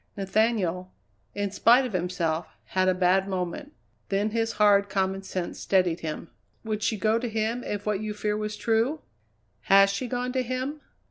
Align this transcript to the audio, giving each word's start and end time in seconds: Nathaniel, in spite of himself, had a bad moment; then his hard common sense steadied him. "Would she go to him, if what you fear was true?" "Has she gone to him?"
Nathaniel, 0.17 0.91
in 1.35 1.51
spite 1.51 1.85
of 1.85 1.93
himself, 1.93 2.47
had 2.73 2.87
a 2.87 2.93
bad 2.95 3.27
moment; 3.27 3.71
then 4.09 4.31
his 4.31 4.53
hard 4.53 4.89
common 4.89 5.21
sense 5.21 5.59
steadied 5.59 5.99
him. 5.99 6.31
"Would 6.63 6.81
she 6.81 6.97
go 6.97 7.19
to 7.19 7.29
him, 7.29 7.63
if 7.63 7.85
what 7.85 7.99
you 7.99 8.15
fear 8.15 8.35
was 8.35 8.57
true?" 8.57 9.01
"Has 9.65 9.91
she 9.91 10.07
gone 10.07 10.33
to 10.33 10.41
him?" 10.41 10.81